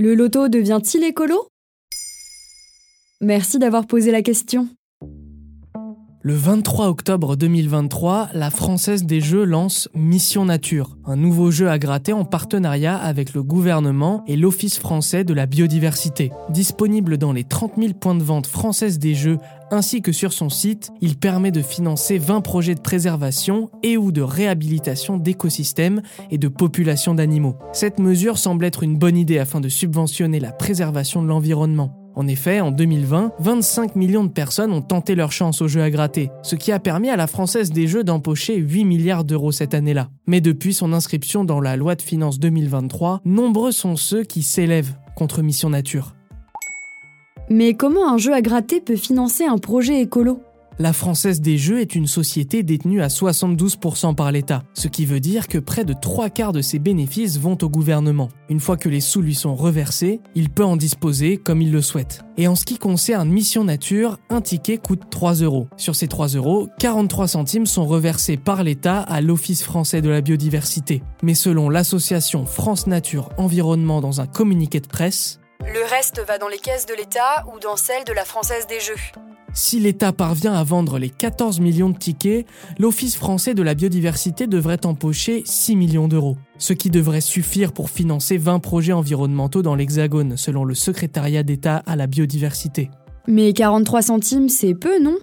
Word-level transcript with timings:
Le 0.00 0.14
loto 0.14 0.48
devient-il 0.48 1.04
écolo? 1.04 1.48
Merci 3.20 3.58
d'avoir 3.58 3.86
posé 3.86 4.10
la 4.10 4.22
question. 4.22 4.66
Le 6.22 6.34
23 6.34 6.88
octobre 6.88 7.34
2023, 7.34 8.28
la 8.34 8.50
Française 8.50 9.04
des 9.04 9.22
Jeux 9.22 9.44
lance 9.44 9.88
Mission 9.94 10.44
Nature, 10.44 10.98
un 11.06 11.16
nouveau 11.16 11.50
jeu 11.50 11.70
à 11.70 11.78
gratter 11.78 12.12
en 12.12 12.26
partenariat 12.26 12.94
avec 12.98 13.32
le 13.32 13.42
gouvernement 13.42 14.22
et 14.26 14.36
l'Office 14.36 14.78
français 14.78 15.24
de 15.24 15.32
la 15.32 15.46
biodiversité. 15.46 16.30
Disponible 16.50 17.16
dans 17.16 17.32
les 17.32 17.44
30 17.44 17.72
000 17.78 17.94
points 17.94 18.14
de 18.14 18.22
vente 18.22 18.46
françaises 18.46 18.98
des 18.98 19.14
Jeux 19.14 19.38
ainsi 19.70 20.02
que 20.02 20.12
sur 20.12 20.34
son 20.34 20.50
site, 20.50 20.90
il 21.00 21.16
permet 21.16 21.52
de 21.52 21.62
financer 21.62 22.18
20 22.18 22.42
projets 22.42 22.74
de 22.74 22.80
préservation 22.80 23.70
et 23.82 23.96
ou 23.96 24.12
de 24.12 24.20
réhabilitation 24.20 25.16
d'écosystèmes 25.16 26.02
et 26.30 26.36
de 26.36 26.48
populations 26.48 27.14
d'animaux. 27.14 27.56
Cette 27.72 27.98
mesure 27.98 28.36
semble 28.36 28.66
être 28.66 28.82
une 28.82 28.98
bonne 28.98 29.16
idée 29.16 29.38
afin 29.38 29.60
de 29.60 29.70
subventionner 29.70 30.38
la 30.38 30.52
préservation 30.52 31.22
de 31.22 31.28
l'environnement. 31.28 31.99
En 32.20 32.26
effet, 32.26 32.60
en 32.60 32.70
2020, 32.70 33.32
25 33.38 33.96
millions 33.96 34.24
de 34.24 34.30
personnes 34.30 34.74
ont 34.74 34.82
tenté 34.82 35.14
leur 35.14 35.32
chance 35.32 35.62
au 35.62 35.68
jeu 35.68 35.80
à 35.80 35.88
gratter, 35.88 36.30
ce 36.42 36.54
qui 36.54 36.70
a 36.70 36.78
permis 36.78 37.08
à 37.08 37.16
la 37.16 37.26
Française 37.26 37.72
des 37.72 37.86
Jeux 37.86 38.04
d'empocher 38.04 38.56
8 38.56 38.84
milliards 38.84 39.24
d'euros 39.24 39.52
cette 39.52 39.72
année-là. 39.72 40.10
Mais 40.26 40.42
depuis 40.42 40.74
son 40.74 40.92
inscription 40.92 41.44
dans 41.44 41.62
la 41.62 41.78
loi 41.78 41.94
de 41.94 42.02
finances 42.02 42.38
2023, 42.38 43.22
nombreux 43.24 43.72
sont 43.72 43.96
ceux 43.96 44.22
qui 44.22 44.42
s'élèvent 44.42 44.98
contre 45.16 45.40
Mission 45.40 45.70
Nature. 45.70 46.14
Mais 47.48 47.72
comment 47.72 48.12
un 48.12 48.18
jeu 48.18 48.34
à 48.34 48.42
gratter 48.42 48.82
peut 48.82 48.96
financer 48.96 49.46
un 49.46 49.56
projet 49.56 50.02
écolo? 50.02 50.42
La 50.80 50.94
Française 50.94 51.42
des 51.42 51.58
Jeux 51.58 51.82
est 51.82 51.94
une 51.94 52.06
société 52.06 52.62
détenue 52.62 53.02
à 53.02 53.08
72% 53.08 54.14
par 54.14 54.32
l'État, 54.32 54.62
ce 54.72 54.88
qui 54.88 55.04
veut 55.04 55.20
dire 55.20 55.46
que 55.46 55.58
près 55.58 55.84
de 55.84 55.92
trois 55.92 56.30
quarts 56.30 56.54
de 56.54 56.62
ses 56.62 56.78
bénéfices 56.78 57.38
vont 57.38 57.58
au 57.60 57.68
gouvernement. 57.68 58.30
Une 58.48 58.60
fois 58.60 58.78
que 58.78 58.88
les 58.88 59.02
sous 59.02 59.20
lui 59.20 59.34
sont 59.34 59.54
reversés, 59.54 60.22
il 60.34 60.48
peut 60.48 60.64
en 60.64 60.78
disposer 60.78 61.36
comme 61.36 61.60
il 61.60 61.70
le 61.70 61.82
souhaite. 61.82 62.24
Et 62.38 62.48
en 62.48 62.56
ce 62.56 62.64
qui 62.64 62.78
concerne 62.78 63.28
Mission 63.28 63.62
Nature, 63.62 64.16
un 64.30 64.40
ticket 64.40 64.78
coûte 64.78 65.02
3 65.10 65.34
euros. 65.34 65.68
Sur 65.76 65.94
ces 65.94 66.08
3 66.08 66.28
euros, 66.28 66.70
43 66.78 67.28
centimes 67.28 67.66
sont 67.66 67.84
reversés 67.84 68.38
par 68.38 68.64
l'État 68.64 69.00
à 69.00 69.20
l'Office 69.20 69.62
français 69.62 70.00
de 70.00 70.08
la 70.08 70.22
biodiversité. 70.22 71.02
Mais 71.22 71.34
selon 71.34 71.68
l'association 71.68 72.46
France 72.46 72.86
Nature 72.86 73.28
Environnement 73.36 74.00
dans 74.00 74.22
un 74.22 74.26
communiqué 74.26 74.80
de 74.80 74.88
presse, 74.88 75.40
le 75.62 75.88
reste 75.88 76.20
va 76.26 76.38
dans 76.38 76.48
les 76.48 76.58
caisses 76.58 76.86
de 76.86 76.94
l'État 76.94 77.44
ou 77.52 77.58
dans 77.58 77.76
celles 77.76 78.04
de 78.04 78.12
la 78.12 78.24
Française 78.24 78.66
des 78.66 78.80
Jeux. 78.80 79.00
Si 79.52 79.80
l'État 79.80 80.12
parvient 80.12 80.54
à 80.54 80.62
vendre 80.62 80.98
les 80.98 81.10
14 81.10 81.60
millions 81.60 81.90
de 81.90 81.98
tickets, 81.98 82.46
l'Office 82.78 83.16
français 83.16 83.52
de 83.52 83.62
la 83.62 83.74
biodiversité 83.74 84.46
devrait 84.46 84.86
empocher 84.86 85.42
6 85.44 85.76
millions 85.76 86.08
d'euros, 86.08 86.36
ce 86.58 86.72
qui 86.72 86.88
devrait 86.88 87.20
suffire 87.20 87.72
pour 87.72 87.90
financer 87.90 88.38
20 88.38 88.60
projets 88.60 88.92
environnementaux 88.92 89.62
dans 89.62 89.74
l'Hexagone, 89.74 90.36
selon 90.36 90.64
le 90.64 90.74
secrétariat 90.74 91.42
d'État 91.42 91.82
à 91.86 91.96
la 91.96 92.06
biodiversité. 92.06 92.90
Mais 93.26 93.52
43 93.52 94.02
centimes, 94.02 94.48
c'est 94.48 94.74
peu, 94.74 95.00
non? 95.00 95.16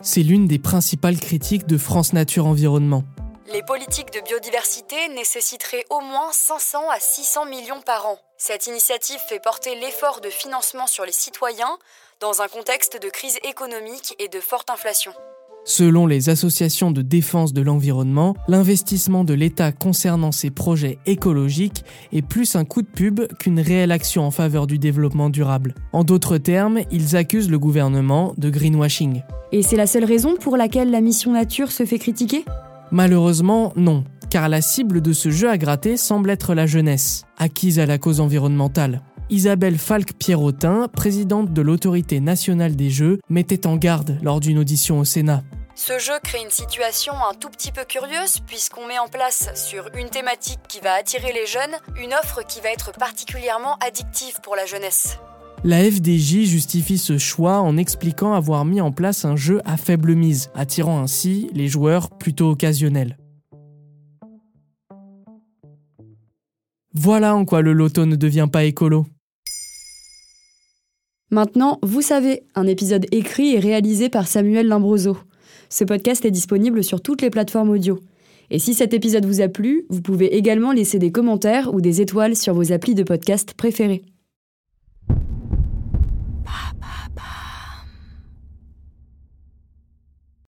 C'est 0.00 0.22
l'une 0.22 0.46
des 0.46 0.58
principales 0.58 1.18
critiques 1.18 1.66
de 1.66 1.78
France 1.78 2.12
Nature 2.12 2.46
Environnement. 2.46 3.04
Les 3.52 3.62
politiques 3.62 4.12
de 4.14 4.26
biodiversité 4.26 4.96
nécessiteraient 5.14 5.84
au 5.90 6.00
moins 6.00 6.30
500 6.32 6.78
à 6.90 6.98
600 6.98 7.44
millions 7.46 7.82
par 7.84 8.06
an. 8.06 8.16
Cette 8.38 8.66
initiative 8.66 9.18
fait 9.28 9.42
porter 9.42 9.74
l'effort 9.74 10.22
de 10.22 10.30
financement 10.30 10.86
sur 10.86 11.04
les 11.04 11.12
citoyens 11.12 11.76
dans 12.20 12.40
un 12.40 12.48
contexte 12.48 13.02
de 13.02 13.10
crise 13.10 13.38
économique 13.46 14.14
et 14.18 14.28
de 14.28 14.40
forte 14.40 14.70
inflation. 14.70 15.12
Selon 15.64 16.06
les 16.06 16.30
associations 16.30 16.92
de 16.92 17.02
défense 17.02 17.52
de 17.52 17.60
l'environnement, 17.60 18.34
l'investissement 18.48 19.22
de 19.22 19.34
l'État 19.34 19.70
concernant 19.70 20.32
ces 20.32 20.50
projets 20.50 20.98
écologiques 21.04 21.84
est 22.12 22.26
plus 22.26 22.56
un 22.56 22.64
coup 22.64 22.80
de 22.80 22.88
pub 22.88 23.20
qu'une 23.38 23.60
réelle 23.60 23.92
action 23.92 24.24
en 24.24 24.30
faveur 24.30 24.66
du 24.66 24.78
développement 24.78 25.28
durable. 25.28 25.74
En 25.92 26.04
d'autres 26.04 26.38
termes, 26.38 26.80
ils 26.90 27.16
accusent 27.16 27.50
le 27.50 27.58
gouvernement 27.58 28.32
de 28.38 28.48
greenwashing. 28.48 29.22
Et 29.52 29.62
c'est 29.62 29.76
la 29.76 29.86
seule 29.86 30.04
raison 30.04 30.36
pour 30.36 30.56
laquelle 30.56 30.90
la 30.90 31.02
mission 31.02 31.32
nature 31.32 31.70
se 31.70 31.84
fait 31.84 31.98
critiquer? 31.98 32.46
Malheureusement, 32.92 33.72
non, 33.74 34.04
car 34.28 34.50
la 34.50 34.60
cible 34.60 35.00
de 35.00 35.14
ce 35.14 35.30
jeu 35.30 35.48
à 35.48 35.56
gratter 35.56 35.96
semble 35.96 36.28
être 36.28 36.54
la 36.54 36.66
jeunesse, 36.66 37.24
acquise 37.38 37.78
à 37.78 37.86
la 37.86 37.96
cause 37.96 38.20
environnementale. 38.20 39.00
Isabelle 39.30 39.78
Falk-Pierrotin, 39.78 40.88
présidente 40.88 41.54
de 41.54 41.62
l'autorité 41.62 42.20
nationale 42.20 42.76
des 42.76 42.90
Jeux, 42.90 43.18
mettait 43.30 43.66
en 43.66 43.76
garde 43.76 44.18
lors 44.22 44.40
d'une 44.40 44.58
audition 44.58 45.00
au 45.00 45.06
Sénat. 45.06 45.42
Ce 45.74 45.98
jeu 45.98 46.12
crée 46.22 46.42
une 46.44 46.50
situation 46.50 47.14
un 47.14 47.32
tout 47.32 47.48
petit 47.48 47.72
peu 47.72 47.84
curieuse 47.84 48.40
puisqu'on 48.46 48.86
met 48.86 48.98
en 48.98 49.08
place 49.08 49.48
sur 49.54 49.88
une 49.96 50.10
thématique 50.10 50.60
qui 50.68 50.80
va 50.80 50.92
attirer 50.92 51.32
les 51.32 51.46
jeunes 51.46 51.74
une 51.96 52.12
offre 52.12 52.42
qui 52.46 52.60
va 52.60 52.70
être 52.72 52.92
particulièrement 52.92 53.76
addictive 53.76 54.38
pour 54.42 54.54
la 54.54 54.66
jeunesse. 54.66 55.18
La 55.64 55.78
FDJ 55.78 56.42
justifie 56.42 56.98
ce 56.98 57.18
choix 57.18 57.60
en 57.60 57.76
expliquant 57.76 58.32
avoir 58.32 58.64
mis 58.64 58.80
en 58.80 58.90
place 58.90 59.24
un 59.24 59.36
jeu 59.36 59.60
à 59.64 59.76
faible 59.76 60.16
mise, 60.16 60.50
attirant 60.56 61.00
ainsi 61.00 61.50
les 61.54 61.68
joueurs 61.68 62.10
plutôt 62.10 62.50
occasionnels. 62.50 63.16
Voilà 66.94 67.36
en 67.36 67.44
quoi 67.44 67.62
le 67.62 67.72
loto 67.72 68.06
ne 68.06 68.16
devient 68.16 68.48
pas 68.50 68.64
écolo. 68.64 69.06
Maintenant, 71.30 71.78
vous 71.84 72.02
savez, 72.02 72.42
un 72.56 72.66
épisode 72.66 73.06
écrit 73.12 73.54
et 73.54 73.60
réalisé 73.60 74.08
par 74.08 74.26
Samuel 74.26 74.66
Limbroso. 74.66 75.16
Ce 75.68 75.84
podcast 75.84 76.24
est 76.24 76.32
disponible 76.32 76.82
sur 76.82 77.00
toutes 77.00 77.22
les 77.22 77.30
plateformes 77.30 77.70
audio. 77.70 78.00
Et 78.50 78.58
si 78.58 78.74
cet 78.74 78.94
épisode 78.94 79.26
vous 79.26 79.40
a 79.40 79.48
plu, 79.48 79.86
vous 79.90 80.02
pouvez 80.02 80.36
également 80.36 80.72
laisser 80.72 80.98
des 80.98 81.12
commentaires 81.12 81.72
ou 81.72 81.80
des 81.80 82.00
étoiles 82.00 82.34
sur 82.34 82.52
vos 82.52 82.72
applis 82.72 82.96
de 82.96 83.04
podcast 83.04 83.54
préférés. 83.54 84.02